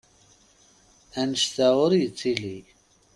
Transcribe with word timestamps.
Annect-a 1.21 1.67
ur 1.83 1.91
yettili! 1.99 2.57